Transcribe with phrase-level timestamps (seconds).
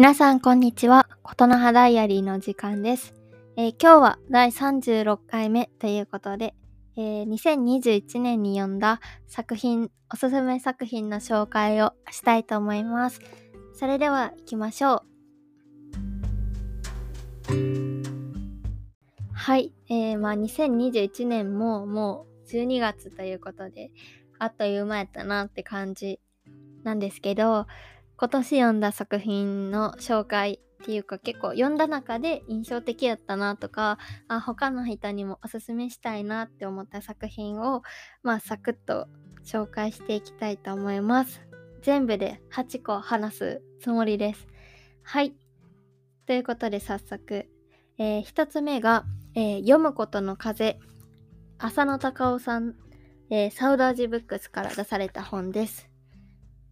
[0.00, 1.10] 皆さんこんにちは。
[1.22, 3.12] ことの葉ダイアリーの時間です、
[3.58, 6.54] えー今日は第36回目ということで、
[6.96, 13.20] えー2021年に読んだ作品、おすすめ作品の紹介をしたいと思います。
[13.74, 15.02] それでは行きましょう。
[19.34, 23.90] はい、えー、まあ2021年ももう12月ということで、
[24.38, 26.20] あっという間やったなって感じ
[26.84, 27.66] なんですけど、
[28.20, 33.96] 今年読んだ作品の紹介っていうか結構読んだ中で印象的やったなとか
[34.28, 37.80] あ他の人にもおすすめしたいなって思った作品を
[38.22, 39.08] まあサクッと
[39.42, 41.40] 紹介していきたいと思います。
[41.80, 44.46] 全部で8個話すつもりです。
[45.02, 45.32] はい。
[46.26, 47.48] ということで早速、
[47.96, 50.78] えー、1つ目が、えー読むことの風。
[51.56, 52.74] 浅野隆夫さん、
[53.30, 55.89] えーサウダージブックスから出された本です。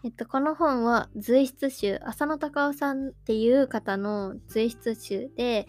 [0.09, 5.67] っと、この本は随筆集、浅野隆夫さんっていう方の随筆集で、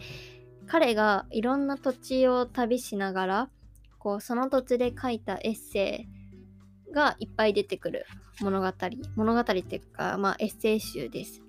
[0.68, 3.50] 彼がいろんな土地を旅しながら、
[3.98, 6.06] こう、その土地で書いたエッセ
[6.88, 8.06] イがいっぱい出てくる
[8.40, 8.72] 物語。
[9.16, 11.42] 物語っていうか、まあ、エッセイ集です。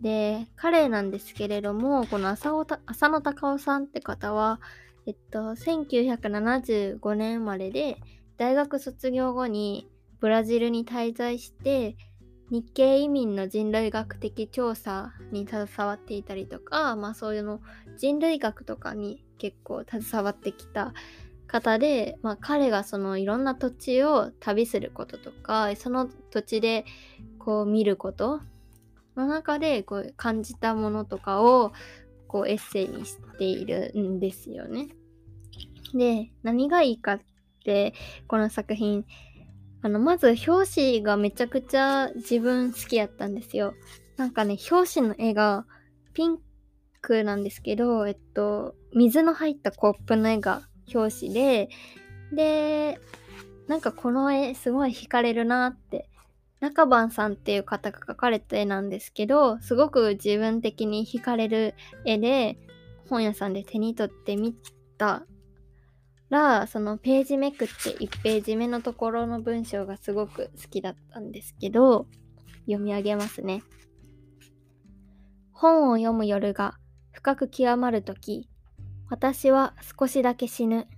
[0.00, 2.50] で、彼なんですけれども、この浅
[2.86, 4.60] 浅野隆夫さんって方は、
[5.06, 7.98] えっと、1975年生まれで、
[8.36, 9.88] 大学卒業後に
[10.20, 11.96] ブラジルに滞在して
[12.50, 17.60] 日系移民の人類学的調査に携わっていたりとか、まあそういうの
[17.98, 20.94] 人類学とかに結構携わってきた
[21.48, 26.84] 方で、まあ彼がそのいろんな土地を旅することとか、その土地で
[27.38, 28.40] こう見ること
[29.16, 31.72] の中でこう感じたものとかを
[32.28, 34.88] こうエッセイにしているんですよね。
[35.94, 37.20] で、何がいいかっ
[37.64, 37.94] て、
[38.28, 39.04] この作品、
[39.86, 43.74] あの、まず表紙がめちゃくちゃ自分好きやったんですよ。
[44.16, 45.64] なんかね、表紙の絵が
[46.12, 46.38] ピン
[47.00, 50.62] クなんですけど、えっと、水の入ったコップの絵が
[50.92, 51.68] 表紙で、
[52.32, 52.98] で、
[53.68, 56.10] なんかこの絵すごい惹かれるなって。
[56.58, 61.74] 中番さんっていう方が描かれた絵なんですけど、すごく自分的に惹かれる
[62.04, 62.58] 絵で、
[63.08, 64.52] 本屋さんで手に取ってみ
[64.98, 65.24] た
[66.30, 72.06] らそのページめくって1ページ目のところの文章がすごく好きだったんですけど
[72.66, 73.62] 読み上げますね。
[75.52, 76.74] 本を読む夜が
[77.12, 78.48] 深く極まるとき
[79.08, 80.88] 私は少しだけ死ぬ。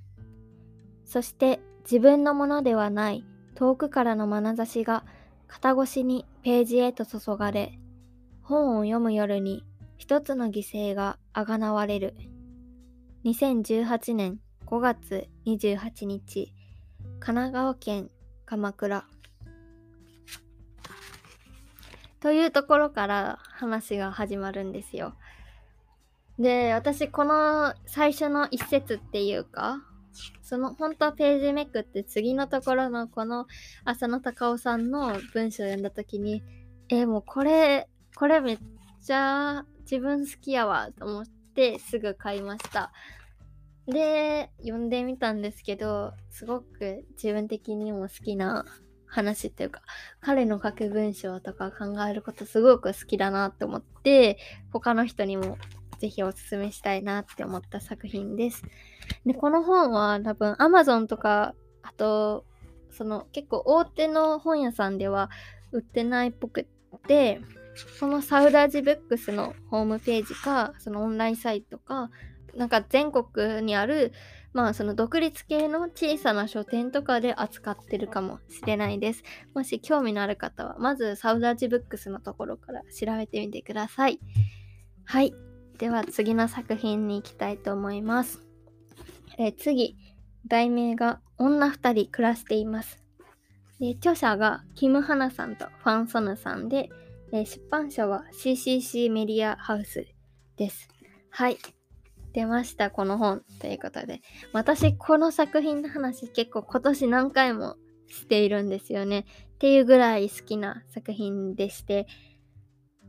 [1.04, 3.24] そして自分のものではない
[3.54, 5.04] 遠くからの眼差しが
[5.46, 7.78] 肩越しにページへと注がれ
[8.42, 9.64] 本を読む夜に
[9.96, 12.14] 一つの犠牲があがなわれる。
[13.24, 14.38] 2018年
[14.70, 16.52] 5月28日
[17.20, 18.10] 神奈川県
[18.44, 19.06] 鎌倉。
[22.20, 25.14] というところから話が始まるんですよ。
[26.38, 29.78] で私この最初の一節っていうか
[30.42, 33.46] その本当はページめくって次のところのこの
[33.86, 36.42] 浅野隆夫さんの文章を読んだ時に
[36.90, 38.58] えもうこれこれめっ
[39.02, 42.92] ちゃ自分好きやわと思ってすぐ買いました。
[43.88, 48.66] で、読んでみたんですけど、すごく自分的にも好きな
[49.06, 49.80] 話っていうか、
[50.20, 54.38] 彼の書く文章とか考えることすごく好きだなって思って、
[54.72, 55.56] 他の人にも
[55.98, 58.62] ぜひおすすめしたいなって思った作品です。
[59.24, 62.44] で、この本は多分 Amazon とか、あと、
[62.90, 65.30] その結構大手の本屋さんでは
[65.72, 66.62] 売ってないっぽく
[66.96, 67.40] って、
[68.00, 72.10] このサウダージブックスのホームページか、そのオンラインサイトか、
[72.54, 74.12] なんか全国にある、
[74.52, 79.22] まあその独立系の小さな書店とかで扱ってるかもしれないです。
[79.54, 84.20] もし興味のある方は、まずサウダージブックスのところから調べてみてください。
[85.04, 85.34] はい。
[85.78, 88.42] では次の作品に行きたいと思います。
[89.38, 89.96] え次、
[90.46, 92.98] 題名が女二人暮らしています。
[93.78, 96.88] で著者がキム・ハナさんとファン・ソヌさんで、
[97.32, 100.06] え出版社は CCC メディアハウス
[100.56, 100.88] です。
[101.30, 101.58] はい。
[102.32, 103.42] 出ました、この本。
[103.60, 104.20] ということで。
[104.52, 107.76] 私、この作品の話結構今年何回も
[108.06, 109.26] しているんですよね。
[109.54, 112.06] っていうぐらい好きな作品でして、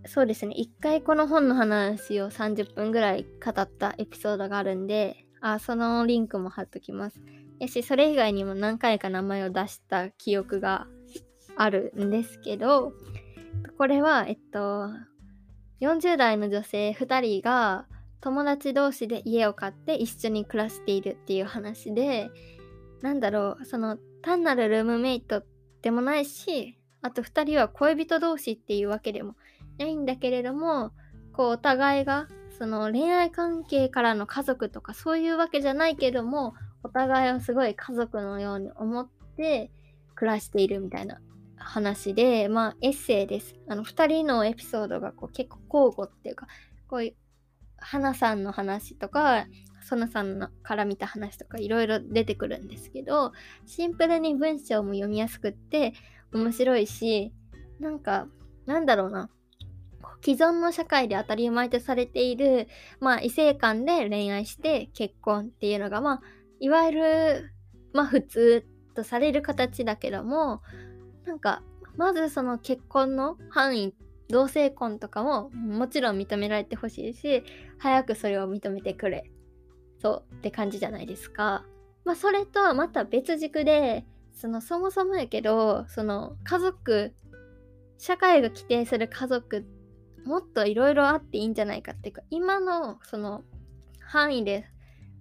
[0.05, 7.21] そうですね、一回この本の話を30分ぐらい語ったエピソードがあるんで、あ、そのリンクも貼っときます。
[7.59, 10.87] やし、それ以外にも何回か名前を出した記憶が
[11.57, 12.93] あるんですけど、
[13.77, 14.89] これは、えっと、
[15.81, 17.85] 40代の女性2人が
[18.21, 22.29] 友達同士で家を買って一緒に暮らしているっていう話で、
[23.01, 25.43] なんだろう、その単なるルームメイト
[25.81, 29.35] でもないし、あと2人は恋人同士っていうわけでも
[29.77, 30.91] ないんだけれども
[31.33, 32.27] こうお互いが
[32.57, 39.71] その恋愛関係からの家族とかそういうわけじゃないけどもお互いをすごい家族のように思って
[40.15, 41.21] 暮らしているみたいな
[41.55, 43.55] 話でまあエッセイです。
[43.67, 46.47] あの2人のエピソードがこう結構交互っていうか
[46.87, 47.13] こう
[47.81, 49.45] 花さんの話とか
[49.81, 53.31] そのさんのから見た話とかいろいろ出てくるんですけど
[53.65, 55.93] シンプルに文章も読みやすくって
[56.33, 57.33] 面白いし
[57.79, 58.27] なんか
[58.65, 59.29] なんだろうな。
[60.21, 62.67] 既存の社会で当たり前とされている、
[62.99, 66.21] まあ、異性間で恋愛して結婚っていうのが、まあ、
[66.59, 67.53] いわゆる、
[67.93, 68.65] まあ、普通
[68.95, 70.61] とされる形だけども、
[71.25, 71.63] なんか、
[71.95, 73.95] まずその結婚の範囲、
[74.29, 77.43] 同性婚とかももちろん認められてほしいし、
[77.77, 79.29] 早くそれを認めてくれ。
[80.01, 81.65] そうって感じじゃないですか。
[82.05, 87.13] まあ、それとはまた別軸で、そのそもそもやけど、その家族、
[87.97, 89.65] 社会が規定する家族
[90.25, 93.43] もっといろいろあっていいんじゃないかっていうか今のその
[93.99, 94.65] 範囲で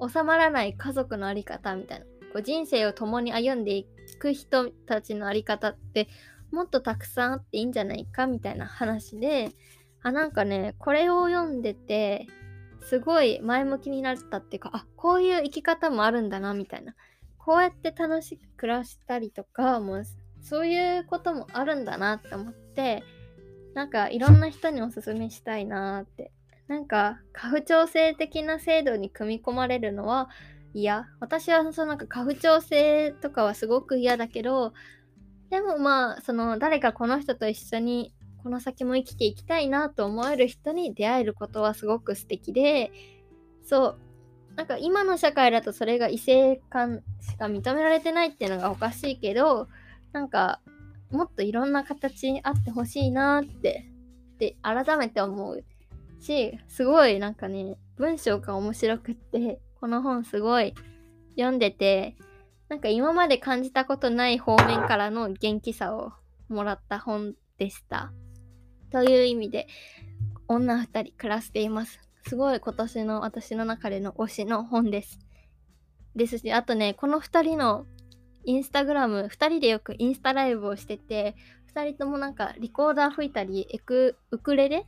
[0.00, 3.86] 収まらない家族の在り方みたいなこう人生を共に歩んでい
[4.18, 6.08] く人たちの在り方って
[6.50, 9.52] もっとたくさんあっていいんじゃないかみたいな話で
[10.02, 12.26] あなんかねこれを読んでて
[12.80, 16.94] すごい前向きになったっていうかあこういう生き方もあるんだなみたいな
[17.38, 20.04] こうやって楽しく暮らしたりとかもう
[20.40, 23.02] そういうこともあるんだなって思って
[23.74, 26.32] なんかいろんな人におすすめしたいなって。
[26.68, 30.28] なんか家父調整的な制度に組み込まれるのは
[30.74, 31.08] 嫌。
[31.18, 34.74] 私はそのなんか家父調整とかはすごく嫌だけど、
[35.50, 42.92] でもまあその誰かこの人と一緒にこの先も生きていきたいなと思える人に出会えることはすごく素敵で、
[43.64, 43.98] そう。
[44.56, 49.68] なんか今の社会だとそれが異性間しか認められてないっていうのがおかしいけど、
[50.12, 50.60] なんか
[51.10, 53.88] もっといろんな形あってほしいなって
[54.38, 55.64] で改めて思う
[56.20, 60.74] しすごいなんかね文章が面白くってこの本すごい
[61.36, 62.16] 読んでて
[62.68, 66.12] なんか今まで感じたことない方面からの元気さを
[66.48, 68.12] もらった本でした。
[68.90, 69.66] という意味で
[70.48, 72.00] 女2人暮らしています。
[72.26, 75.18] すごい今年の私の中での推しの本です。
[76.14, 77.86] ですし、あとね、この2人の
[78.44, 81.36] インスタグラム、2人でよくインスタライブをしてて、
[81.74, 84.86] 2人ともなんかリコーダー吹いたり、エクウクレレ？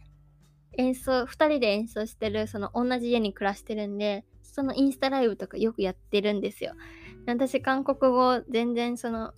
[0.79, 6.75] 演奏、2人で演奏してる、その同じ家に暮らしてるんで、そのインスタライブとかよくやってるんですよ。
[7.27, 9.33] 私、韓国語全然その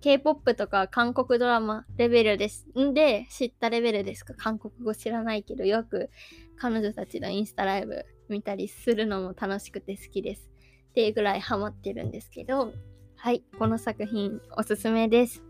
[0.00, 2.66] K-POP とか韓国ドラマレベルです。
[2.78, 4.34] んで、知ったレベルですか？
[4.34, 6.10] 韓国語知らないけど、よく
[6.56, 10.50] 彼女たちのインスタライブ見たりするのも楽しくて好きです。
[10.90, 12.72] っていうぐらいハマってるんですけど、
[13.16, 15.42] はい、この作品おすすめです。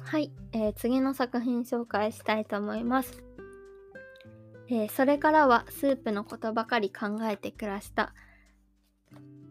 [0.00, 3.24] はい、えー、次の作品紹介したいと思います。
[4.68, 8.14] えー、それからはスープのことばかり考えて暮らした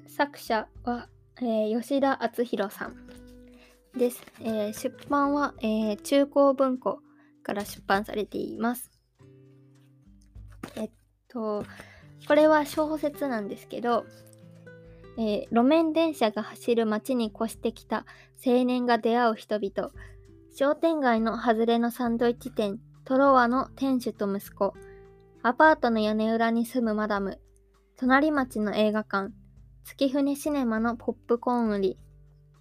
[0.07, 1.09] 作者は、
[1.41, 2.95] えー、吉田敦弘さん
[3.97, 6.99] です、えー、出版は、え中高文庫
[7.43, 8.91] から出版されています。
[10.75, 10.91] えっ
[11.27, 11.65] と
[12.27, 14.05] これは小説なんですけど
[15.17, 18.05] え、路面電車が走る街に越してきた
[18.45, 19.91] 青年が出会う人々。
[20.55, 24.73] 商店街の外れのサンドイッチ店トロワの店主と息子。
[25.43, 27.39] アパートの屋根裏に住むマダム。
[27.97, 29.33] 隣町の映画館。
[29.83, 31.97] 月船シネマのポップコーン売り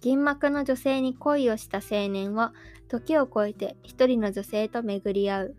[0.01, 2.53] 銀幕の女性に恋をした青年は
[2.89, 5.55] 時を超えて一人の女性と巡り合う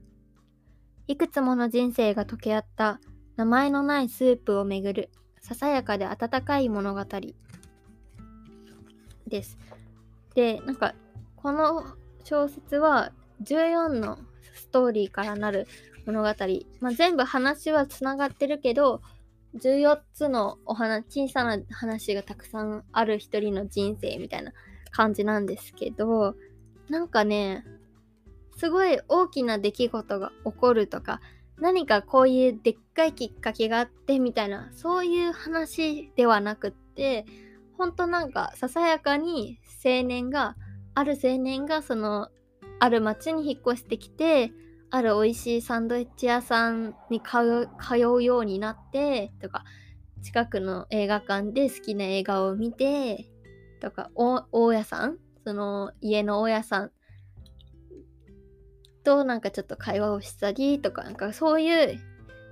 [1.07, 3.01] いくつもの人生が溶け合った
[3.37, 7.05] 名前のないスープを巡るささやかで温かい物語
[9.27, 9.59] です。
[10.35, 10.95] で、なんか、
[11.37, 11.85] この
[12.25, 14.19] 小説は14の
[14.55, 15.67] ストーリーからなる
[16.07, 16.29] 物語。
[16.81, 19.03] まあ、全部話はつながってるけど、
[19.61, 24.53] 14つのお話、小さな話がたくさんある一人の人生みたいな
[24.91, 26.35] 感じなんですけど、
[26.89, 27.65] なんかね、
[28.57, 31.21] すごい大きな出来事が起こるとか、
[31.59, 37.25] 何かこういうでっかいきっかけがあってみたいなそういう話ではなくって
[37.79, 40.57] ほんとなんかささやかに青年が
[40.95, 42.29] ある青年がその
[42.81, 44.53] ある町に引っ越してきて
[44.95, 49.65] ある美味しいサンドイッチ屋さんに通うようになってとか
[50.23, 53.29] 近くの映画館で好きな映画を見て
[53.81, 56.93] とか大家さんその家の大家さん
[59.03, 61.99] となんかちょっと会話をしたりとかなんかそういう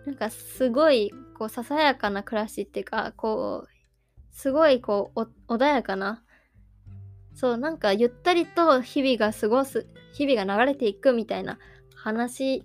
[0.06, 6.24] なんかすごいこうささやかな暮らしっていうかこうすごいこう穏やかな
[7.36, 11.60] そうなんかゆったりと日々が過ごす日々が流れていくみたいな
[12.02, 12.64] 話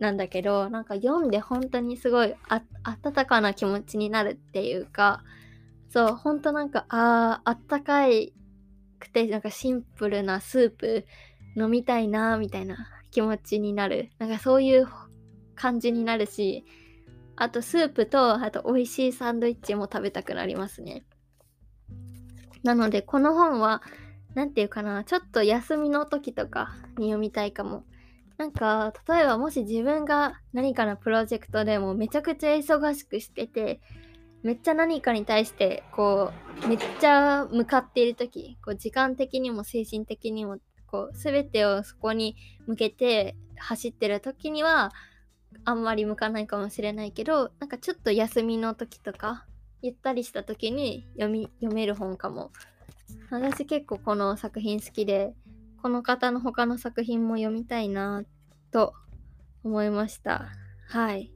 [0.00, 5.22] なんだけどなんか読んで本当にすごいあ温かな気持ちになるっていうか
[5.90, 8.32] そう本当なんかああったかい
[8.98, 11.06] くてなんかシンプルなスープ
[11.56, 14.10] 飲みたいなみたいな気持ちになる。
[14.18, 14.88] なんかそういう
[15.54, 16.64] 感じになるし
[17.36, 21.04] あとスープとあと美味しいサンドイッチも食べたくなりますね。
[22.64, 23.82] なのでこの本は
[24.34, 27.84] 何て言うかなちょっと休みの時とかに読みたいかも。
[28.38, 33.80] なんか例えばもし自分が何かのプロジェクトでもめちゃくちゃ忙しくしてて
[34.42, 36.32] めっちゃ何かに対してこ
[36.64, 44.92] うめっちゃ向かっている時こう時間的にも精神的にもこう全てをそこに向けて走ってる時には
[45.64, 49.46] あんまり向かないかもしれないけどなんかちょっと休みの時とか
[49.82, 52.50] ゆったりした時に読み読める本かも。
[53.30, 55.34] 私結構この作品好きで
[55.86, 58.24] この方の他の作品も読みたいな
[58.72, 58.92] と
[59.62, 60.48] 思いました。
[60.88, 61.30] はい。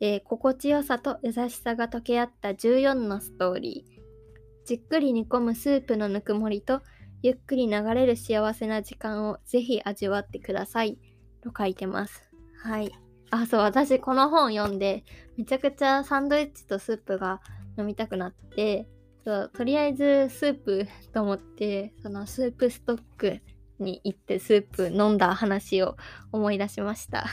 [0.00, 4.66] えー、心地よさと優しさが溶け合った14のストーリー。
[4.66, 6.82] じっくり煮込むスープのぬくもりと
[7.22, 10.98] ゆっくり流れる幸せな時間をぜひ味わってください。
[11.40, 12.28] と書いてます。
[12.64, 12.90] はい。
[13.30, 15.04] あそう私この本読んで
[15.36, 17.40] めちゃくちゃサンドイッチとスープが
[17.78, 18.88] 飲みたくなって
[19.24, 23.40] そうとりあえずスープと思ってそのスープストック
[23.78, 25.96] に行ってスープ飲んだ話を
[26.32, 27.26] 思い出しました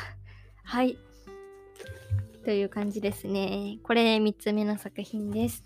[0.63, 0.97] はい
[2.43, 3.79] という感じですね。
[3.83, 5.63] これ3つ目の作品です。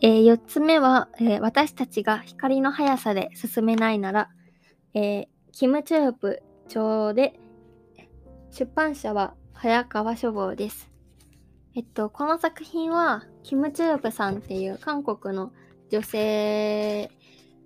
[0.00, 4.30] えー、4つ目は、えー、私たちが光の速さで進めないなら、
[4.94, 7.38] えー、キム・チョヨプ町で
[8.50, 10.90] 出版社は早川書房です。
[11.76, 15.52] えっと、この作品は、キム・チュープさんっていう韓国の
[15.90, 17.08] 女性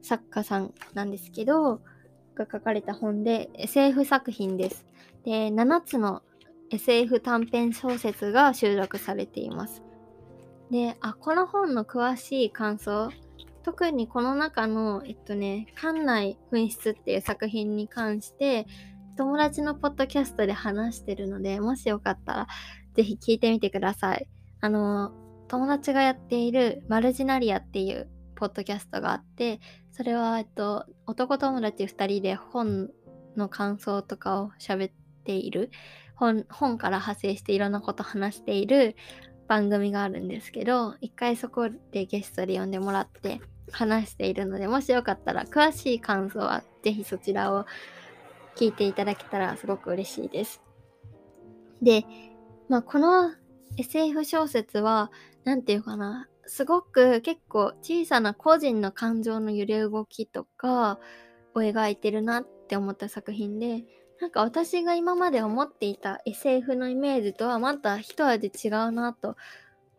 [0.02, 1.80] 作家さんなんですけど、
[2.34, 4.84] が書かれた本で SF 作品です。
[5.24, 6.22] で、7つの
[6.70, 9.82] SF 短編小説が収録されています。
[10.70, 13.08] で、あ、この本の詳しい感想、
[13.68, 18.66] 特にこの中の、えっとね、館内紛失っていう作品に関して、
[19.14, 22.46] 友達のポッドキャストで話してるので、もしよかったら
[22.94, 24.26] ぜひ聞いてみてください。
[24.62, 25.12] あの、
[25.48, 29.60] 友達がやっているマルジナリアっていうポッドキャストがあって、
[29.92, 32.88] それは、えっと、男友達2人で本
[33.36, 34.92] の感想とかを喋っ
[35.24, 35.70] ている
[36.14, 38.96] 本、本から派生していろんなこと話している
[39.46, 47.66] 番組があるんですけど、一回そこでゲストで呼んでもらって話しているので、もしよかったら詳しい感想はぜひそちらを
[48.56, 50.62] 聞いていただけたらすごく嬉しいです。
[51.82, 52.04] で、
[52.68, 53.32] まあ、この
[53.76, 55.10] SF 小説は、
[55.44, 60.98] 何て言うかな、すごく結構小さな個人の感情の揺れ動きとか
[61.54, 63.84] を描いてるなって思った作品で、
[64.20, 69.36] なんか私が今まで思っていた SF のイメージとはまた一味違うなと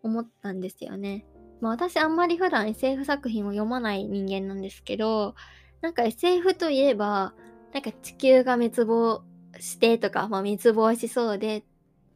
[0.04, 1.26] 思ったんですよね。
[1.62, 5.36] まあ私あんまり普段 SF 作品を読まない人間なんですけど、
[5.82, 7.34] なんか SF といえば、
[7.74, 9.24] なんか地球が滅亡
[9.60, 11.64] してとか、まあ滅亡しそうで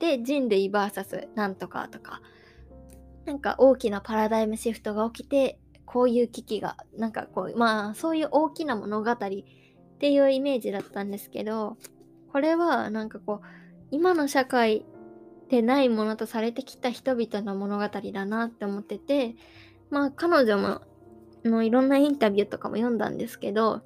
[0.03, 2.21] で人類 VS なんとかとか
[3.25, 9.17] なんか大きなパラダイムシフトが起きてこういう危機がなんかこうまあそういう大きな物語っ
[9.99, 11.77] ていうイメージだったんですけど
[12.33, 13.47] これはなんかこう
[13.91, 14.85] 今の社会
[15.53, 19.35] でないものとされてきた人々の物語だなって思ってて
[19.91, 20.81] まあ彼女も
[21.45, 23.83] のいろんなインタビューとかも読んだんですけど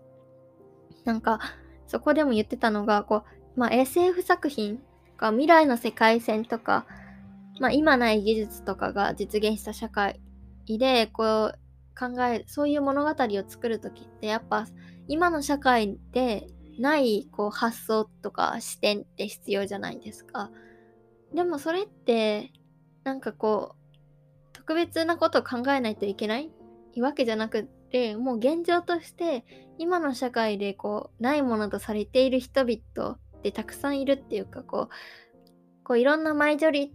[1.04, 1.42] なんか
[1.86, 3.24] そこでも言ってたのがこ
[3.56, 4.80] う、まあ、SF 作品
[5.18, 6.86] か未来の世界線とか、
[7.60, 10.22] まあ、今ない技術とかが実現した社会
[10.70, 11.60] でこう
[12.00, 14.68] 考えそういう物語を作る時ってやっぱ
[15.10, 16.48] 今の社会で
[16.80, 20.50] ないこう発想とか視点って必要じゃないですか。
[21.38, 22.51] でもそれって
[23.03, 23.98] なんかこう
[24.53, 26.50] 特別なことを考えないといけない？
[27.00, 29.46] わけじゃなくってもう現状として
[29.77, 36.91] 今の社会でこうないものとされている人々ってたくさんいるっていうかこうこういろんなマイジョリん？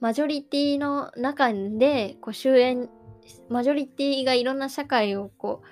[0.00, 2.86] マジョリティの中でこう終焉
[3.48, 5.66] マジョリティがいろんな社会をこう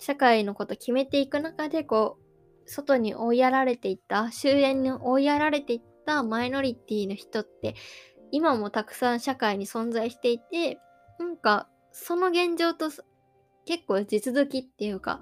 [0.00, 2.18] 社会のこと決めていく中でこ
[2.64, 7.74] う外に追いやられていった終焉に追いやられていったマイノリティの人って
[8.30, 10.78] 今もたくさん社会に存在していて
[11.18, 12.90] なんかその現状と
[13.66, 15.20] 結構地続きっていうか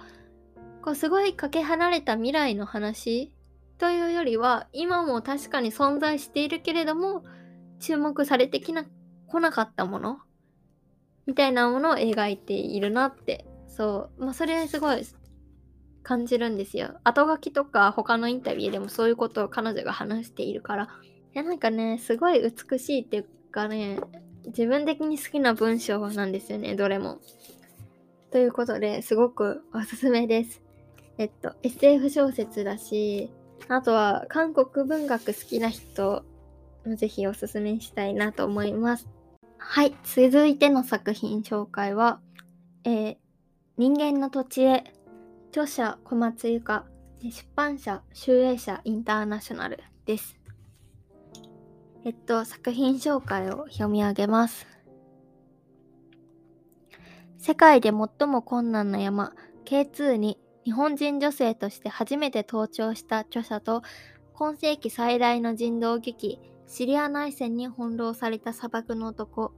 [0.82, 3.32] こうすごいかけ離れた未来の話
[3.78, 7.22] というよりは今も確かに存在しているけれども
[7.80, 8.84] 注目されてきな
[9.26, 10.18] 来なかったもの
[11.26, 13.46] みたいなものを描いているなって。
[13.68, 14.24] そう。
[14.24, 15.04] まあそれはすごい
[16.02, 16.98] 感じるんですよ。
[17.04, 20.88] 後書きとか他のインタビューでもそういうことを彼女が話しているから。
[21.34, 23.98] いやなんかねすごい美しいっていうかね
[24.46, 27.20] 自分的に好きな文章なんですよねどれも。
[28.30, 30.62] ということですごくおすすめです。
[31.18, 33.30] えっと SF 小説だし
[33.68, 36.24] あとは韓国文学好きな人
[36.84, 39.08] もぜひおすすめしたいなと思います。
[39.58, 42.20] はい、続いての作品紹介は、
[42.84, 43.16] えー、
[43.78, 44.84] 人間の土地へ、
[45.52, 46.86] 著者小松由香、
[47.20, 50.38] 出版社集英社インターナショナルです。
[52.06, 54.66] えっと、作品紹介を読み上げます。
[57.36, 59.34] 世界で最も困難な山、
[59.66, 63.82] K2 に日本人女性として初めて登頂した著者と、
[64.32, 69.52] 今世紀最大の人道劇、シリア内戦に翻弄された砂漠の男、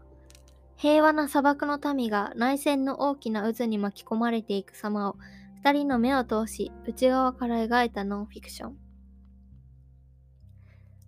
[0.74, 5.16] 平和な砂漠の民が内戦の大きな渦に巻き込まれていく様を
[5.64, 8.76] 二人の目を通し内側から描いたノンフィクション。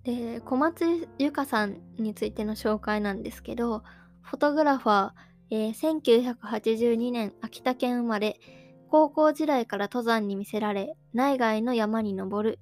[0.03, 3.83] で小松由香さんについての紹介なんですけど
[4.23, 5.13] フォトグラファー、
[5.51, 8.41] えー、1982年秋田県生まれ。
[8.89, 12.59] 高校時代から登山に魅せられ内外の山に登る、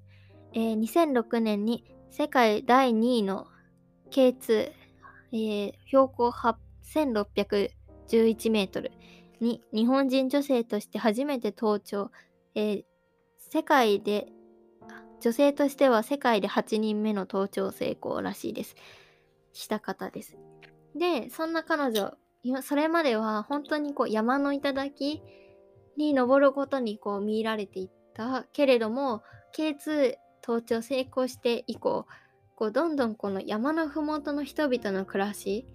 [0.51, 3.47] えー、2006年に世界第2位の
[4.11, 4.71] K2、
[5.31, 6.33] えー、標高
[6.83, 8.91] 1611メートル。
[9.39, 12.11] に日本人女性として初めて登頂、
[12.55, 12.83] えー、
[13.37, 14.27] 世界で
[15.21, 18.75] 女性としては世界で8人目の登頂成功らしいです。
[19.53, 20.37] した方です。
[20.95, 22.13] で、そんな彼女、
[22.61, 25.23] それまでは本当にこう山の頂
[25.97, 29.23] に登ることにこう見入られていったけれども、
[29.55, 32.05] K2 登頂成功して以降、
[32.55, 35.65] こうどんどんこの山の麓の人々の暮らし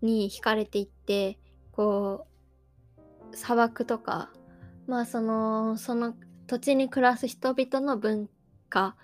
[0.00, 1.38] に惹かれていって
[1.72, 2.37] こう
[3.34, 4.30] 砂漠とか
[4.86, 6.14] まあそのその
[6.46, 8.28] 土地に暮らす人々の文
[8.68, 8.96] 化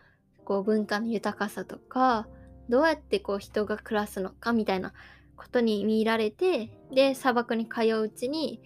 [0.44, 2.26] こう文化の豊かさとか
[2.68, 4.92] どうやってこう人が暮らすのかみたいな
[5.36, 8.60] ことに見入られてで砂漠に通ううちに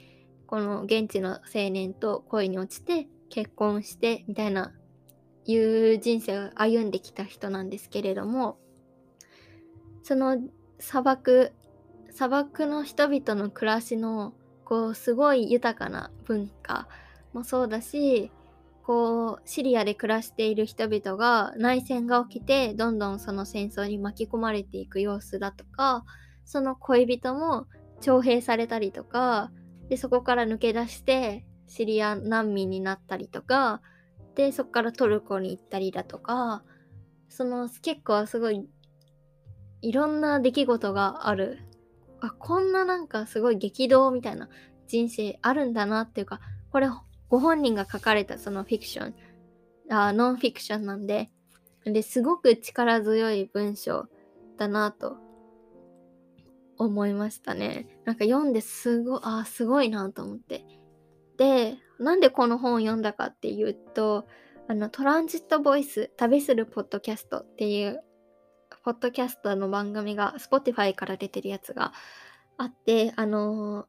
[0.46, 4.72] この現地の青年と恋に落ちて結婚してみたいな
[5.44, 8.58] いう人生を歩んできた人なんですけれども
[10.02, 10.38] その
[10.78, 11.52] 砂漠
[12.10, 14.32] 砂漠の人々の暮らしの
[14.68, 16.88] こうすごい豊かな文化
[17.32, 18.30] もそうだし
[18.82, 26.04] こうシリアで暮らしている人々が内戦が起きてどんどんその戦争に巻き込まれていく様子だとか
[26.44, 27.66] その恋人も
[28.02, 29.50] 徴兵されたりとか
[29.88, 33.80] でそこから抜け出してシリア難民になったりとか
[34.34, 36.62] でそこからトルコに行ったりだとか
[37.30, 38.68] その結構すごい
[39.80, 41.58] いろんな出来事がある
[42.20, 44.48] あこんななんかすごい激動みたいな
[44.86, 46.40] 人生あるんだなっていうか
[46.72, 46.88] これ
[47.28, 49.14] ご本人が書かれたそのフィクション
[49.90, 51.30] あノンフィクションなんで
[51.84, 54.06] ですごく力強い文章
[54.56, 55.16] だなと
[56.76, 57.88] 思いましたね。
[58.04, 60.64] なんか読んですごあすごいなと思って。
[61.36, 64.26] でなんでこの本を読んだかっていうと
[64.68, 68.02] あのトランジットボイス旅するポッドキャストっていう
[68.84, 71.92] ポッドキャストの番組が Spotify から出てるやつが
[72.56, 73.86] あって、あのー、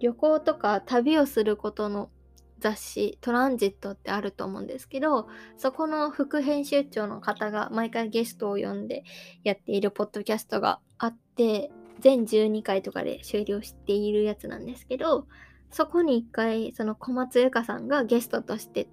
[0.00, 2.10] 旅行とか旅をすることの
[2.58, 9.04] 雑誌トランジットってあると思うんですけどそこの副編集長の方が毎回ゲストを呼んで
[9.42, 15.26] やっているポッドキャストがあって全12回とかで終了しているやつなんですけど
[15.70, 18.88] そこに1回その小松由香さんがゲストとして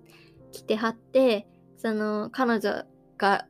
[0.52, 2.86] 来てはってその彼女
[3.18, 3.46] が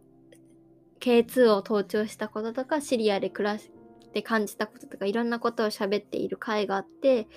[1.01, 3.69] K2 を登頂したこととかシリアで暮らし
[4.13, 7.27] て感じたこととかいろんなことを喋っている回があって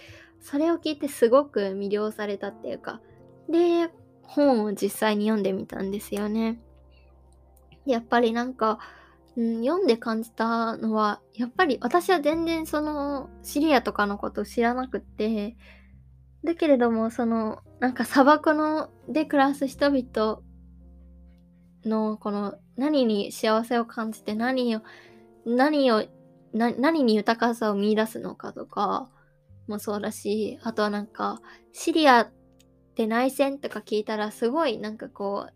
[0.41, 3.01] それを聞いてすごく魅了されたっていうか
[3.49, 3.91] で
[4.23, 6.61] 本を実際に読んでみたんですよね。
[7.87, 8.79] やっぱりなんか、
[9.37, 15.57] うん、読んで感じたのはやっぱり私は全然そのシリアとかのことを知らなくって
[16.43, 20.41] だけれどもそのなんか砂漠ので暮らす人々
[21.85, 24.81] のこの何に幸せを感じて何を
[25.45, 26.05] 何を
[26.53, 29.09] 何に豊かさを見出すのかとか
[29.67, 31.41] もそうだしあとはなんか
[31.73, 32.33] シリアっ
[32.95, 35.49] て内戦とか聞いたらすごいなんかこ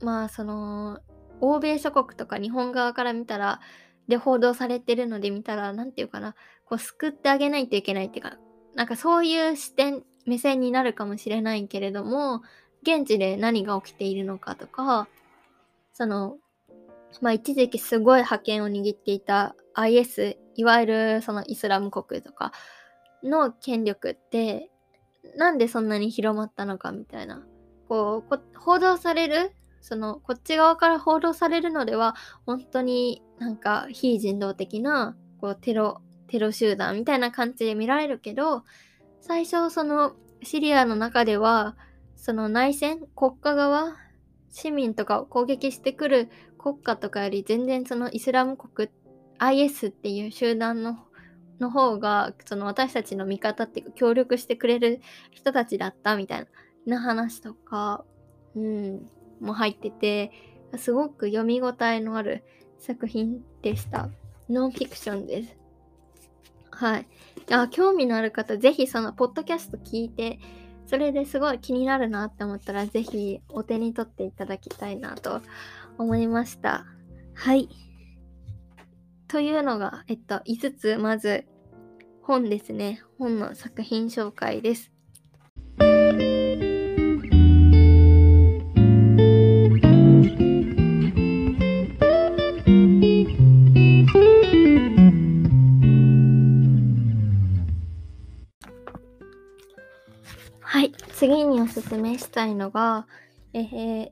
[0.00, 1.00] うまあその
[1.40, 3.60] 欧米諸国とか日本側から見たら
[4.08, 6.34] で報道されてるので見たら何て言うかな
[6.66, 8.36] こう救ってあげないといけないっていうか
[8.74, 12.42] なんかそういう視点目線になるかもしれないけれども
[12.82, 15.08] 現地で何が起きているのかとか
[15.94, 16.36] その
[17.22, 22.52] まあ一時期すごい覇権を握っていた IS いわゆるそのイスラム国とか
[23.22, 24.70] の権力って
[25.36, 27.42] なんでそんなに広まったのかみたいな。
[27.88, 32.14] こう報道されるそのこっち側から報道されるのでは
[32.46, 38.64] 本当になんか非人道的なこうテロテロ集団みたいな感じで見られるけど
[39.20, 41.76] 最初そのシリアの中では
[42.16, 43.94] その内戦国家側
[44.54, 48.88] 市民とかを攻撃してくる国家とかより全然そのイスラム国
[49.38, 50.96] IS っていう集団の
[51.60, 55.00] の方がその私たちの味方っていうか協力してくれる
[55.32, 56.46] 人たちだったみたい
[56.86, 58.04] な話とか、
[58.54, 59.08] うん、
[59.40, 60.30] も入ってて
[60.76, 62.44] すごく読み応えのある
[62.78, 64.08] 作品でした。
[64.48, 65.56] ノンフィクションです。
[66.70, 67.06] はい。
[67.50, 70.38] あ興味のある方、ぜひそのポッドキャスト聞いて、
[70.86, 75.40] それですごい気になるなって思ったら、是非お手に取っていただきたいなと
[75.98, 76.86] 思いました。
[77.34, 77.68] はい。
[79.28, 81.46] というのが、えっと、5つ、まず、
[82.22, 83.02] 本ですね。
[83.18, 84.92] 本の作品紹介です。
[101.24, 103.06] 次におすすめしたいのが、
[103.54, 104.10] えー、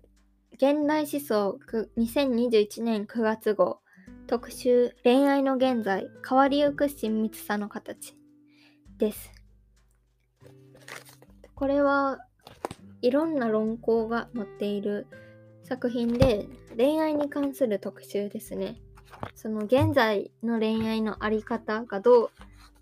[0.52, 1.58] 現代思想
[1.98, 3.80] 2021年9月号
[4.26, 8.16] 特集恋愛の現在変わりゆく親密さの形
[8.96, 9.30] です。
[11.54, 12.18] これは
[13.02, 15.06] いろんな論考が載っている
[15.64, 16.46] 作品で
[16.78, 18.80] 恋愛に関する特集ですね。
[19.34, 22.30] その現在の恋愛のあり方がどう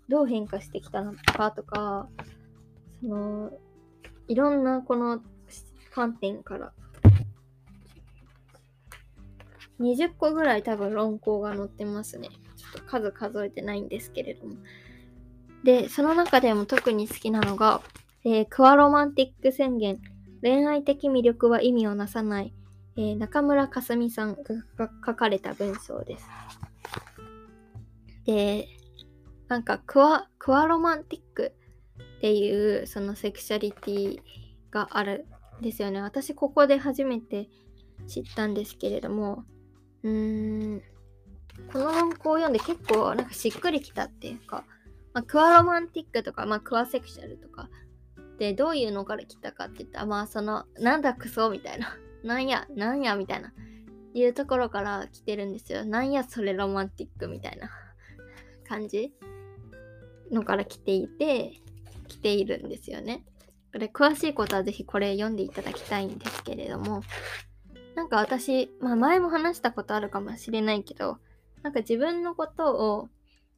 [0.07, 2.07] どう変化してきたのかとか
[3.01, 3.51] その
[4.31, 5.19] いろんなこの
[5.93, 6.71] 観点から
[9.81, 12.29] 20個ぐらい多分論考が載ってますね。
[12.55, 14.55] ちょっと数数えてないんですけれども。
[15.65, 17.81] で、その中でも特に好きなのが、
[18.23, 19.99] えー、クワロマンティック宣言、
[20.41, 22.53] 恋愛的魅力は意味をなさない、
[22.95, 24.35] えー、中村かすみさん
[24.77, 26.25] が書かれた文章です。
[28.25, 28.69] で、
[29.49, 31.53] なんかクワ、クワロマンティック
[32.21, 34.19] っていうそのセクシャリティ
[34.69, 35.25] がある
[35.59, 35.99] んですよね。
[36.03, 37.49] 私ここで初めて
[38.07, 39.43] 知ったんですけれども、
[40.03, 40.81] うーん、
[41.73, 44.65] この論考を読んで結構なんかしっくりきたっていうか、
[45.15, 47.69] まあ、クワロマンティックとか、まあ、クワセクシャルとか
[48.37, 53.51] でどういうのから来たかって言ったら、まあその、なんだクソみたいな、 なんや、なんやみたいな、
[54.13, 55.85] いうところから来てるんですよ。
[55.85, 57.71] なんやそれロマンティックみたいな
[58.67, 59.11] 感じ
[60.31, 61.53] のから来ていて、
[62.11, 63.23] 来ているんですよね。
[63.71, 67.01] これ詳しいことはぜひこれ読んでいただきたいんですけれども、
[67.95, 71.19] なんか私、まあ前も話したことあるかもしれないけど、
[71.63, 73.09] なんか自分のことを、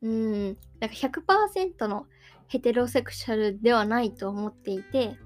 [0.04, 2.06] うん、なんか100%の
[2.48, 5.18] ヘテロセクシャルではないと思っていて、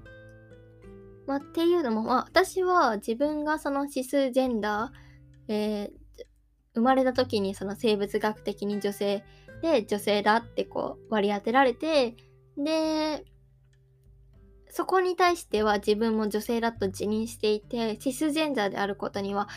[1.26, 6.24] まあっていうのも、まあ私は自分がそのシスジェンダー、えー、
[6.74, 9.22] 生まれた時にその生物学的に女性
[9.60, 12.16] で女性だってこう割り当てられて、
[12.58, 13.24] で、
[14.70, 19.48] そこに対しては自分も女性だと自認していて、シスジェンダーであることには、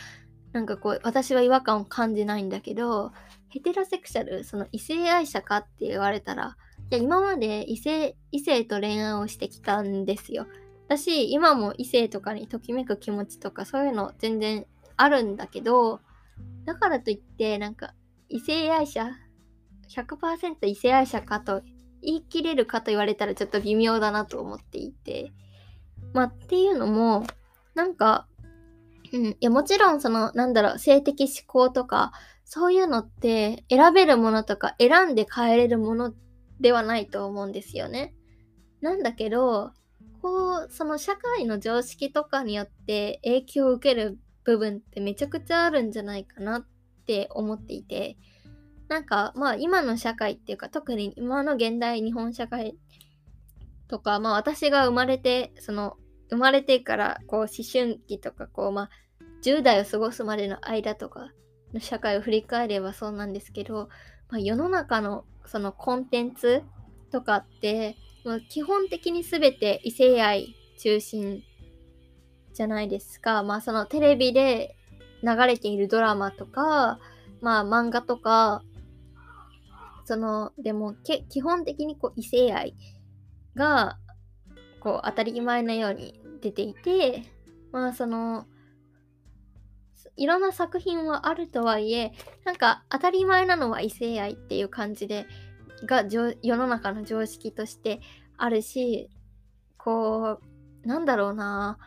[0.52, 3.12] なんかこう、私は違和感を感じないんだけど、
[3.48, 6.56] ヘテロセクシャル、その異性愛者かって言われたら、
[6.90, 10.46] いや、今まで異性、異性と恋愛をしてきたんですよ。
[10.88, 16.00] 私、今も異性とかにときめく気持ちとか、そういうの全然あるんだけど、
[16.64, 17.94] だからといって、なんか、
[18.28, 19.10] 異性愛者、
[19.88, 21.62] 100%異性愛者かと
[22.02, 25.32] 言い切れるかと言われたらちょっと微妙だなと思っていて。
[26.12, 27.24] まあっていうのも、
[27.74, 28.26] なんか、
[29.12, 32.12] うん、いやもちろんその、なんだろう、性的思考とか、
[32.44, 36.12] そういうのって選べるものとか選んで変えれるもの
[36.60, 38.14] ではないと思うんですよね。
[38.80, 39.72] なんだけど、
[40.20, 46.66] こう、その社会の常識とかによって影響を受ける部分ってめちゃくちゃあるんじゃないかなっ
[47.06, 48.16] て思っていて、
[48.92, 52.76] なんかまあ今の社会っていうか特に今の現代日本社会
[53.88, 55.96] とかまあ私が生まれてその
[56.28, 58.90] 生まれてからこう思春期とかこうまあ
[59.42, 61.30] 10代を過ごすまでの間とか
[61.72, 63.88] の社会を振り返ればそうなんですけど、
[64.28, 66.62] まあ、世の中のそのコンテンツ
[67.10, 71.42] とかって、まあ、基本的に全て異性愛中心
[72.52, 73.42] じゃないですか。
[73.42, 74.76] まあそのテレビで
[75.22, 76.98] 流れているドラマとか、
[77.40, 78.62] まあ漫画とか、
[80.04, 80.94] その、でも、
[81.28, 82.74] 基本的にこう異性愛
[83.54, 83.98] が、
[84.80, 87.22] こう当たり前のように出ていて、
[87.70, 88.46] まあその
[90.16, 92.12] いろんな作品はあるとはいえ
[92.44, 95.26] なんか当たり前なのは異性愛っていう感じで
[95.86, 98.00] が世の中の常識として
[98.36, 99.10] あるし
[99.78, 100.38] こ
[100.84, 101.78] うなんだろうな。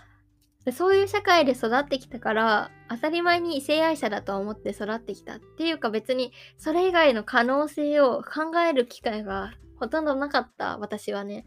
[0.74, 11.46] そういう社会で育ってきたから当たり前に異性愛者だと思って育ってきたっていうか別にそれ以外の可能性を考える機会がほとんどなかった私はね。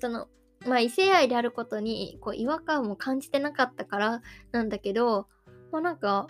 [0.00, 0.28] その
[0.66, 4.22] まあ異性愛であることにこう違和感も感じてなかったから
[4.52, 5.28] なんだけど
[5.72, 6.26] まあなんか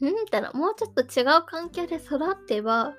[0.00, 0.04] ん？
[0.04, 2.94] みたいなもうちょっと違う環境で育ってば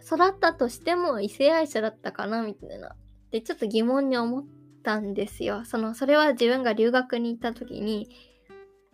[0.00, 2.94] 育ったとしても異性愛者だったかなみたいな。
[3.30, 4.44] でちょっと疑問に思っ
[4.82, 5.64] たんですよ。
[5.64, 8.08] そのそれは自分が留学に行った時に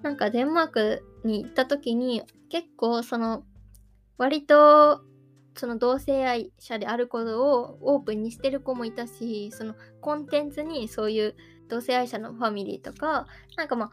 [0.03, 3.45] なんかデンマークに行った時に結構その
[4.19, 5.03] 割と
[5.55, 11.37] その同性愛者であることをオープンにしてる子もいたしそのコンテンツにそういう
[11.69, 13.91] 同性愛者のファミリーとかなんかまあ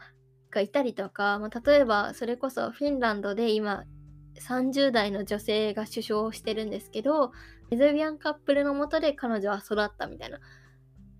[0.50, 3.84] がいたりとか、まあ、例えばそれこそフィンランドで今
[4.40, 7.30] 30代の女性が首相をしてるんですけど
[7.70, 10.40] レズビアンカップルのもとで彼女は育ったみたいな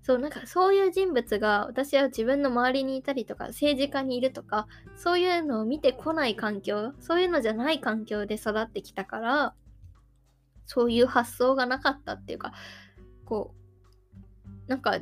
[0.02, 9.54] そうなんかそういう人物が私は自分の周りにいたりとか政治家にいるとかそういうのを見てこない環境そういうのじゃない環境で育ってきたから
[10.64, 12.52] そういう発想がなかったっていうか
[13.24, 14.98] こうなんか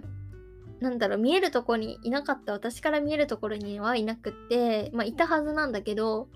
[0.80, 6.28] なんだろう見えるとこにいなかった私から見えるところにはいなくってまあいたはずなんだけど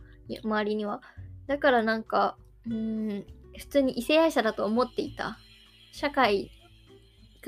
[0.44, 1.02] 周りには。
[1.46, 3.26] だからなんかうん
[3.58, 5.38] 普通に異性愛者だと思っていた。
[5.92, 6.50] 社会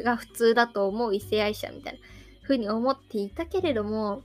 [0.03, 1.99] が普通だと思う異性愛者みたいな
[2.43, 4.23] 風に思っていたけれども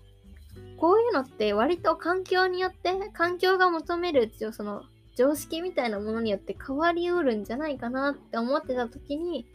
[0.77, 4.84] こういうのって割と環境によって環境が求めるその
[5.15, 9.45] 常識みたいなものによって変わりうるんじゃないかなって思ってた時に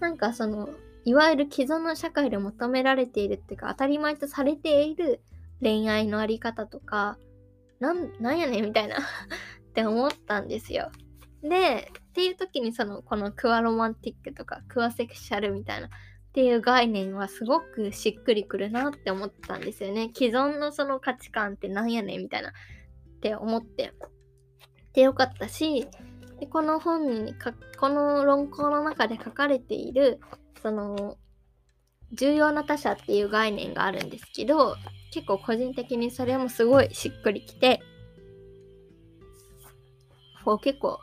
[0.00, 0.68] なんかその
[1.04, 5.20] いわゆる既存の社会で求められているっていうか当たり前とされている
[5.60, 7.18] 恋愛のあり方とか
[7.80, 9.00] なんなんやねんみたいな っ
[9.74, 10.90] て思ったんですよ。
[11.42, 15.90] でっていう時にそのこのクアロマンティックとかクアセクシャルみたいなっ
[16.32, 20.12] ていう概念はすごくしっくりくるなって思ったんですよね。
[20.14, 22.52] 既存のその価値観ってなんやねんみたいなっ
[23.20, 23.92] て思って
[24.92, 25.88] でよかったし
[26.38, 30.20] でこの本にかこの論考の中で書かれている
[30.62, 31.16] その
[32.12, 34.76] 重要な他者っていう概念があるんですけど
[35.12, 37.82] 結構個人的にそれもすごいしっくりきて
[40.44, 41.00] こう結構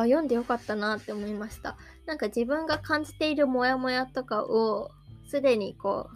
[0.00, 1.76] あ読んでよかったなって思いました。
[2.06, 4.90] なんか自分が感じているモヤモヤとかを
[5.28, 6.08] すでにこ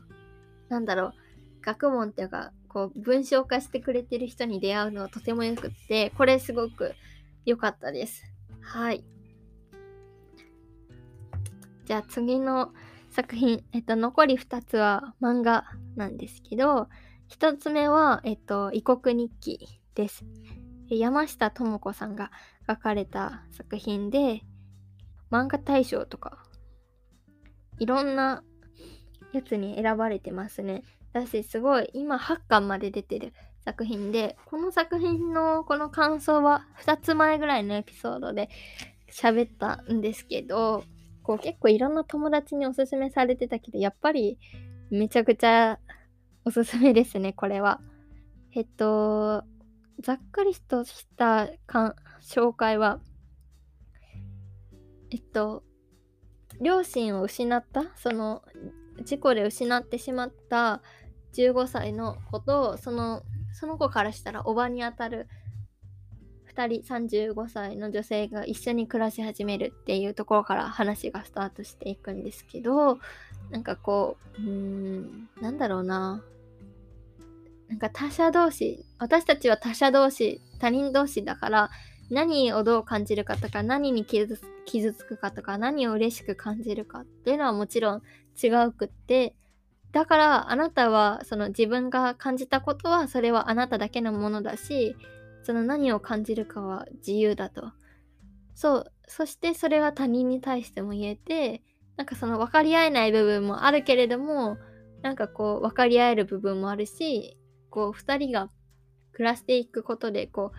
[0.68, 1.12] うなんだろう
[1.62, 6.94] 学問っていうかこう文章化してくれてる人に出会うのはとてもよくってこれすごく
[7.44, 8.24] 良かったです。
[8.60, 9.04] はい。
[11.84, 12.72] じゃあ次の
[13.10, 16.88] 作品、えっと、残り2つは漫画なんですけど、
[17.30, 20.24] 1つ目は、えっと、異国日記です。
[20.88, 22.30] 山下智子さんが
[22.68, 24.42] 書かれた作品で
[25.31, 26.44] 漫画大賞とか
[27.79, 28.42] いろんな
[29.33, 30.83] やつに選ばれてますね。
[31.12, 33.33] だしすごい今8巻まで出てる
[33.64, 38.48] 作品でこの作品のこの感想は2つ前ぐらいのエピソードで
[39.11, 40.85] 喋ったんですけど
[41.22, 44.38] こう結構いろんな友達におすすめされてたけどやっぱり
[44.90, 45.79] めちゃくちゃ
[46.44, 47.81] おすすめですねこれは。
[48.55, 49.42] えっと
[50.00, 51.48] ざっくりとした
[52.22, 53.00] 紹介は、
[55.11, 55.62] えっと、
[56.61, 58.42] 両親を失った、その、
[59.05, 60.83] 事故で失ってしまった
[61.35, 65.29] 15歳の子と、その、その子からしたらおばにあたる
[66.57, 72.98] 2人35歳の女性が一緒に暮らし始めるっていうところから話がスタートしていくんですけど
[73.50, 76.22] なんかこううーんなんだろうな。
[77.68, 81.70] なんか他者同士私たちは他者同士他人同士だから
[82.11, 88.03] 何をどう感じるかとか何に傷つくかとか何を嬉しく感じるかっていうのはもちろん
[88.42, 89.35] 違うくって
[89.92, 94.97] だからあなたはその自分が感じたことはそれはあなただけのものだし
[95.42, 97.73] その何を感じるかは自由だと。
[98.55, 101.62] そうそしてそれは他人に対しても言えて
[101.97, 104.57] なんかその分かり合えない部分もあるけれども
[105.03, 107.38] なんかこう分かり合える部分もあるし
[107.71, 108.51] こう2人が
[109.12, 110.59] 暮らしていくことでこう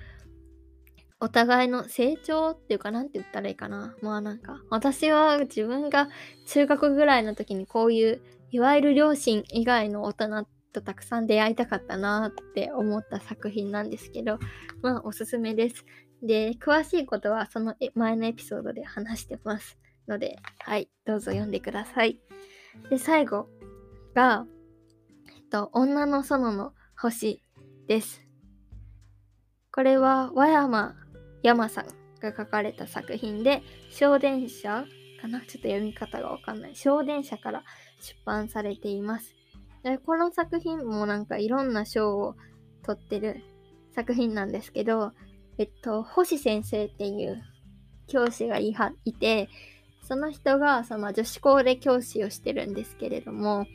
[1.20, 3.96] お互いの成長っていうか何て言ったらいいかな。
[4.02, 6.10] まあなんか私は自分が
[6.46, 14.40] 中学ぐらいの時にこういういわゆる両親以外の大人とたくさん出会いたかったなって思った作品なんですけど
[14.82, 15.86] まあおすすめです。
[16.22, 19.78] で詳しいことはその前のエピソードで話してます
[20.08, 22.20] のではいどうぞ読んでください。
[22.90, 23.48] で最後
[24.14, 24.46] が
[25.36, 27.42] えっと、女の園の星
[27.88, 28.24] です。
[29.72, 30.96] これは和山
[31.48, 31.86] 山さん
[32.20, 34.84] が書かれた作品で、小電車
[35.22, 35.40] かな？
[35.40, 36.76] ちょっと読み方がわかんない。
[36.76, 37.64] 小電車から
[38.02, 39.34] 出版されています。
[39.84, 42.36] でこの作品もなんかいろんな賞を
[42.84, 43.44] 取ってる
[43.96, 45.14] 作品なんですけど、
[45.58, 47.42] えっと、星先生っていう
[48.08, 49.50] 教師がいいて、
[50.02, 53.66] その人がその女子校で教師をしてるんですけれども、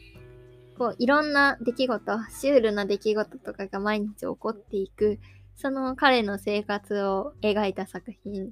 [0.78, 5.18] こういろんな出来事、シュールな出来事とかが毎日起こっていく、
[5.54, 8.50] その彼の生活を描いた作品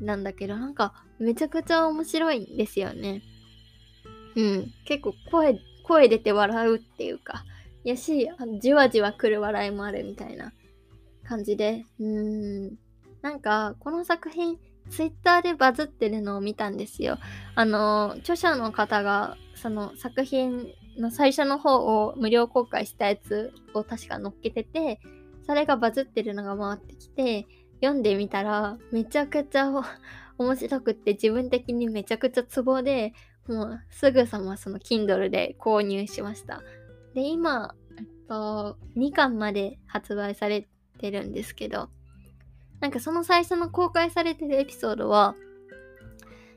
[0.00, 3.22] なんだけど、なんかめちゃくちゃ面白いんですよね。
[4.36, 4.72] うん。
[4.84, 7.44] 結構声、声出て笑うっていうか、
[7.84, 8.28] やし、
[8.60, 10.52] じわじわ来る笑いもあるみたいな
[11.24, 12.78] 感じで、うーん。
[13.22, 14.58] なんか、この作品、
[14.90, 17.18] ツイッターでバズってるのを見たんですよ。
[17.54, 25.00] あの、著者の方が、その作品の最初の方を無料公開したやつを確か載っけてて、
[25.48, 27.46] それがバズってるのが回ってきて、
[27.80, 29.72] 読んでみたら、めちゃくちゃ
[30.36, 33.14] 面白くって自分的にめちゃくちゃツボで、
[33.46, 36.62] もうすぐさまその Kindle で購入しました。
[37.14, 41.88] で、今、えっと、2巻まで発売されてるんですけど、
[42.80, 45.34] なんかその最初の公開されてるエピソードは、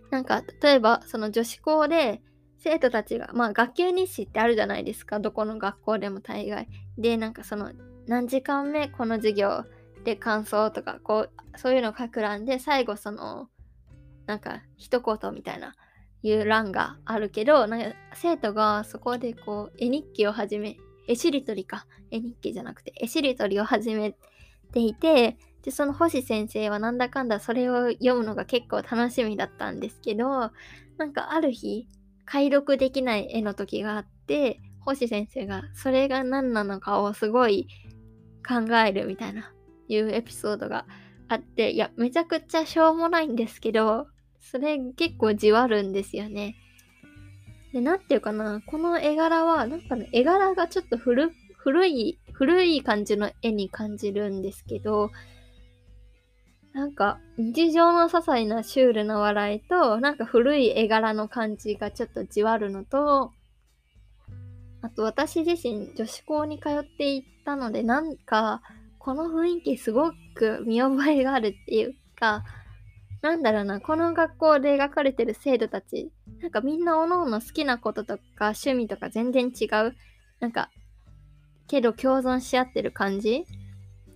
[0.09, 2.21] なんか例えばその女子校で
[2.57, 6.67] 生徒たちが、まあ学級日誌ってあるじゃないですか、どこの学校でも大概。
[6.97, 7.71] で、なんかその
[8.07, 9.65] 何時間目この授業
[10.03, 13.49] で感想とか、こう、そういうのを書く欄で最後その、
[14.25, 15.75] なんか一言みたいな
[16.23, 24.15] いう欄があるけど、なんか生徒がそこでこう絵日記を始め、絵しりとりか、絵日記じゃなくて絵しりとりを始め
[24.71, 30.51] ていて、で、その星先生はなんだかんだそれを読むのが結構楽しみだったんですけど、
[30.97, 31.87] なんかある日、
[32.25, 37.67] 解読できない絵の時があって、星先生がそれが何なのかをすごい
[38.47, 39.51] 考えるみたいな
[39.87, 40.85] いうエピソードが
[41.27, 44.07] あって、いや、めちゃくちゃしょうもないんですけど、
[44.39, 46.55] それ結構じわるんですよね。
[47.73, 55.11] で、なんていうかな、この絵柄は、なんかね、絵柄がちょっと古、古い、古い感じの絵に感じるんですけど、
[56.73, 63.33] なんか、日常の些細なシュールな笑いと、なんか古い絵柄の感じがちょっとじわるのと、
[64.81, 68.61] あと私自身女子校に通っていたので、なんか、
[68.99, 72.43] この雰囲気すごく見覚えがあるっていうか、
[73.21, 79.95] なんだろうな、この学校で描かれてる生徒たち、なんかみんなおのおの好きなこととか趣味とか全然違う。
[80.39, 80.69] なんか、
[81.67, 83.45] けど共存し合ってる感じ？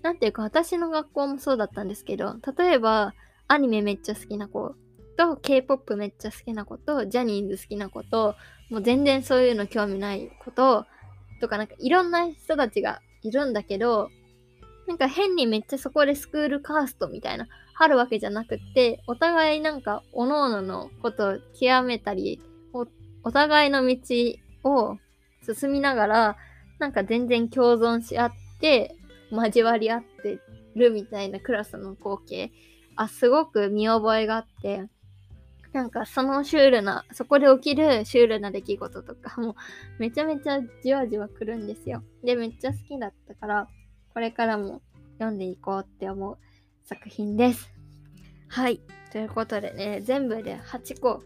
[0.01, 3.13] なんていうか私の学校もそうだったんですけど、例えば
[3.47, 4.75] アニメめっちゃ好きな子
[5.17, 8.35] と K-POP めっちゃ好きな子とジャニーズ好きな子と、
[8.69, 10.85] もう全然そういうの興味ない子と、
[11.41, 14.09] とかなんかいろんな人たちがいるんだけど、
[14.87, 17.47] なんか変にめっちゃそこでスクールカーストみたいな
[17.77, 22.41] あるわけじゃなくって、お互いなんか、おのおののことを極めたり、
[22.73, 22.87] お、
[23.23, 23.97] お互いの道
[24.63, 24.97] を
[25.41, 26.37] 進みながら、
[26.79, 28.95] なんか全然共存し合って、
[29.31, 30.39] 交わり合って
[30.75, 32.51] るみたいなクラスの光景、
[32.95, 34.85] あ、すごく見覚えがあって、
[35.75, 39.57] なんかそのシュールな、そこで起きるシュールな出来事とか も
[39.99, 42.01] めちゃめちゃじわじわ来るんですよ。
[42.23, 43.67] で、めっちゃ好きだったから、
[44.13, 44.81] これからも
[45.19, 46.37] 読んでいこうって思う
[46.85, 47.73] 作品です。
[48.47, 48.79] はい。
[49.11, 51.21] ということでね、全部で8個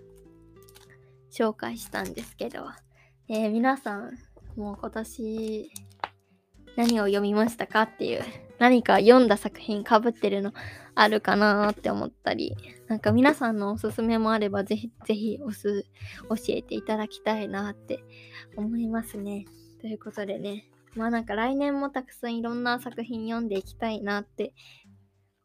[1.30, 2.66] 紹介したんですけど、
[3.28, 4.18] えー、皆さん、
[4.56, 5.72] もう今年
[6.76, 8.24] 何を読みましたかっていう、
[8.60, 10.54] 何か読んだ作品かぶってるの
[10.96, 12.56] あるかなって思ったり、
[12.88, 15.86] なんか皆さんのおすすめもあれば、ぜひぜひおす
[16.30, 18.04] 教えていただきたいなって
[18.56, 19.46] 思いますね。
[19.82, 24.54] ということでね、まあなんか来年もたくさんいろんな作品読んでいきたいなって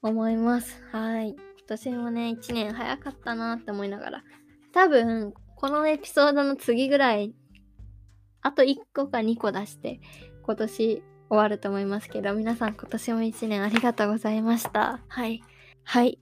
[0.03, 0.83] 思います。
[0.91, 1.31] はい。
[1.31, 4.25] 今年もね、1年早かったなって思いながら。
[4.73, 7.33] 多分、このエピソードの次ぐらい、
[8.43, 10.01] あと1個か2個出して、
[10.43, 11.03] 今年
[11.35, 15.01] 終わると思いますけど、皆さん今年も1年ありがとうございました。
[15.09, 15.43] はい。
[15.83, 16.19] はい。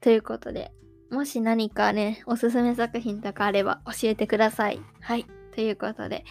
[0.00, 0.72] ということで、
[1.10, 4.80] もし何かね、おすすめ作品とかあれば教えてください。
[5.00, 5.26] はい。
[5.54, 6.24] ということで、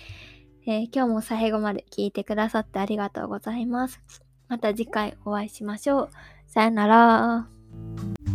[0.65, 4.01] えー、今日も最後まで聞いてくださってありがとうございます。
[4.47, 6.09] また次回お会いしましょう。
[6.47, 8.32] さよなら。